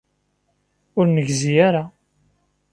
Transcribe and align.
Ur 0.99 1.05
negzi 1.09 1.53
ara. 1.67 1.83